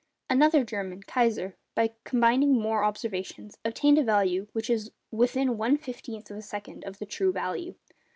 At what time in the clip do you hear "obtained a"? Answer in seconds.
3.63-4.03